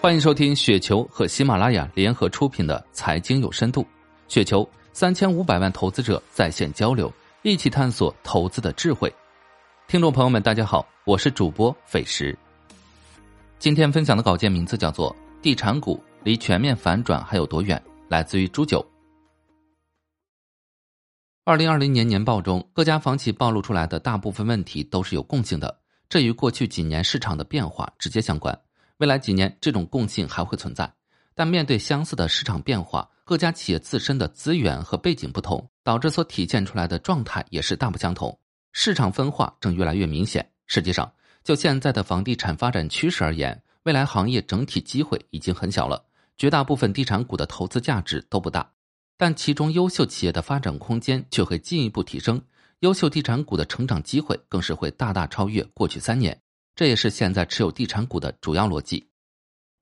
[0.00, 3.82] 欢迎收听雪球和喜马拉雅联合出品的《财经有深度》，
[4.28, 9.12] 雪球三千五百万投资者在线交流，一起探索投资的智慧。
[9.88, 12.38] 听众朋友们，大家好，我是主播斐石。
[13.58, 15.10] 今天分享的稿件名字叫做
[15.42, 17.76] 《地产股离全面反转还有多远》，
[18.06, 18.86] 来自于朱九。
[21.42, 25.76] 二零二零年年报中，各家房企暴露出来的大部分问题都是有共性的，
[26.08, 28.56] 这与过去几年市场的变化直接相关。
[28.98, 30.92] 未来几年，这种共性还会存在，
[31.34, 38.36] 但面对相似的市场变化，各家企业自身的资源和背景不同，导致所体现出来的状态也是大不相同。
[38.72, 40.48] 市场分化正越来越明显。
[40.66, 41.10] 实际上，
[41.44, 46.04] 就现在的房地产发展趋势而言，未来行业整体机会已经很小了，
[46.36, 48.68] 绝大部分地产股的投资价值都不大，
[49.16, 52.42] 但其中优秀企业的发展空间却会进一步提升，
[52.80, 56.36] 优秀地产股的成长机会更是会大大超越过去三年。
[56.78, 59.04] 这也是现在持有地产股的主要逻辑。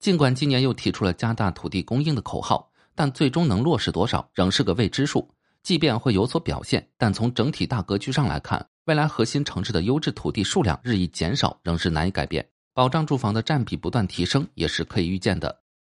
[0.00, 5.30] 尽管今年又提出了加大土地供应的口号，但最终能落实多少仍是个未知数。
[5.62, 12.48] 即便会有所表现，但从整体大格局上来看，未来核心城市的优质土地数量日益减少仍是难以改变。
[12.72, 15.54] 保障住房的占比不断提升也是可以预见的。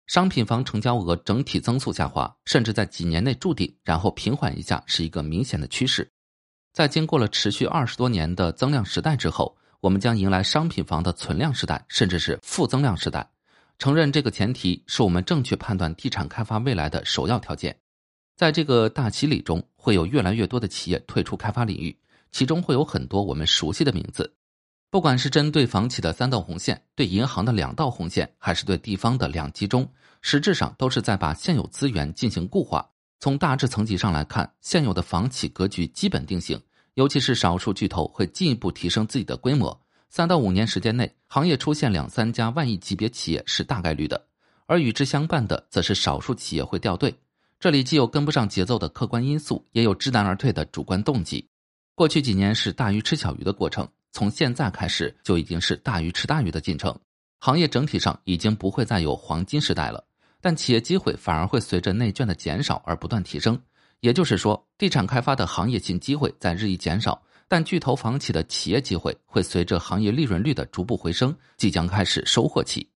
[0.08, 6.10] 商品房成交额整体增速下滑，甚至在几年内筑顶，然后平缓一下，是一个明显的趋势。
[6.72, 9.56] 在经过了持续二十多年的增量时代之后。
[9.80, 13.28] 我们将迎来商品房的存量时代，甚至是负增量时代。
[13.78, 17.78] 承认这个前提是我们正确判断地产开发未来的首要条件。
[18.34, 21.96] 在这个大洗礼中，会有越来越多的企业退出开发领域，
[22.32, 24.34] 其中会有很多我们熟悉的名字。
[24.90, 29.88] 不管是针对房企的三道红线，对银行的两道红线，还是对地方的两集中，
[30.22, 32.88] 实质上都是在把现有资源进行固化。
[33.20, 36.60] 从大致层级上来看，现有的房企格局基本定型。
[36.98, 44.20] 尤其是少数巨头会进一步提升自己的规模，三到五年时间内，行业出现两三家万亿级别企业是大概率的，
[44.66, 47.14] 而与之相伴的则是少数企业会掉队。
[47.60, 51.48] 这里既有跟不上节奏的客观因素，也有知难而退的主观动机。
[51.94, 56.92] 过去几年是大鱼吃小鱼的过程，从现在开始就已经是大鱼吃大鱼的进程。
[57.38, 60.02] 行业整体上已经不会再有黄金时代了，
[60.40, 63.56] 但企业机会反而会随着内卷的减少而不断提升。
[64.00, 72.88] 也就是说，地产开发的行业性机会在日益减少，但巨头房企的企业机会会随着行业利润率的逐步回升，即将开始收获期。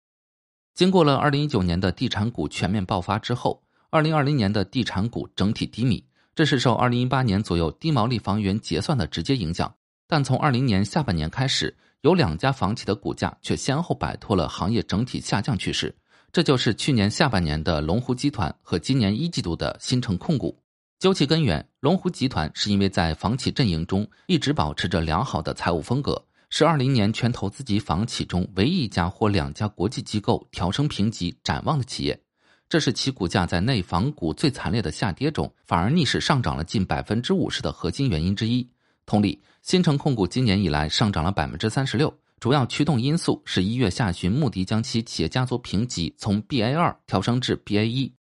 [0.73, 6.03] 经过了二零一九年的地产股全面爆发之后，二零二零年的地产股整体低迷，
[6.35, 9.73] 这是受二零一八年左右低毛利房源结算的直接影响。
[10.07, 15.93] 但从二零年下半年开始，有两家房企的股价却先后摆脱了行业整体下降趋势，
[16.31, 20.60] 这就是去年下半年的龙湖集团和今年一季度的新城控股。
[21.01, 32.21] 究其根源，龙湖集团是因为在房企阵营中一直保持着良好的财务风格，是二零年全投资级房企中唯一一家或两家国际机构调升评级展望的企业。
[32.69, 38.69] 这是其股价在内房股最惨烈的下跌中，反而逆势上涨了近百分之五十的核心原因之一。
[39.07, 48.13] 同理，新城控股今年以来上涨了百分之三十六，主要驱动因素是一月下旬穆迪将其企业家族评级从 BA 二调升至 BA 一。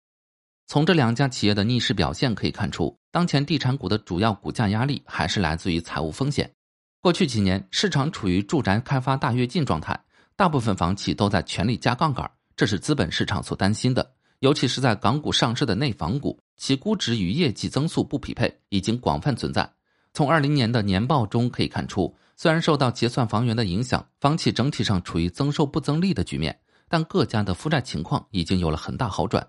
[0.68, 6.52] 从这两家企业的逆势表现可以看出，当前地产股的主要股价压力还是来自于财务风险。
[7.00, 9.98] 过去几年，市场处于住宅开发大跃进状态，
[10.36, 14.12] 大部分房企都在全力加杠杆，这是资本市场所担心的。
[14.40, 19.72] 尤其是在港股上市的内房股，其估值与业绩增速不匹配，已经广泛存在。
[20.12, 29.48] 从二零年的年报中可以看出，虽然受到结算房源的影响，房企整体上处于增收不增利的局面，但各家的负债情况已经有了很大好转。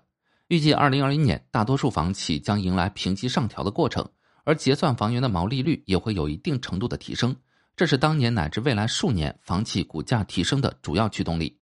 [0.50, 4.04] 预计二零二一年，大多数房企将迎来评级上调的过程，
[4.42, 7.36] 而结算房源的毛利率也会有一定程度的提升，
[7.76, 11.56] 这是当年乃至未来数年房企股价提升的主要驱动力。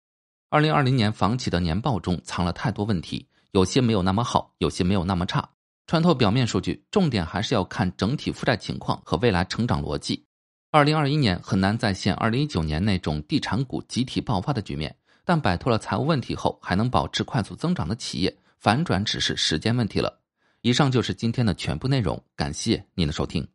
[0.50, 5.48] 二零二零年房企的年报中藏了太多问题，有些没有那么好，有些没有那么差。
[5.86, 10.26] 穿透表面数据，重点还是要看整体负债情况和未来成长逻辑。
[10.70, 14.94] 二零二一年很难再现二零一九年那种地产股集体爆发的局面，
[15.24, 18.36] 但摆脱了财务问题后，还能保持快速增长的企业。
[18.64, 20.22] 反转只是时间问题了。
[20.62, 23.46] 以上就是今天的全部内容，感谢您的收听。